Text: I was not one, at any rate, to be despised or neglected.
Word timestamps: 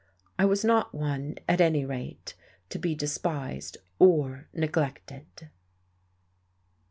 I 0.39 0.45
was 0.45 0.65
not 0.65 0.95
one, 0.95 1.35
at 1.47 1.61
any 1.61 1.85
rate, 1.85 2.33
to 2.69 2.79
be 2.79 2.95
despised 2.95 3.77
or 3.99 4.47
neglected. 4.51 5.51